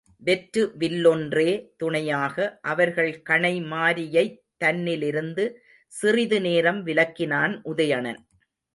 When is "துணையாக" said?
1.77-2.59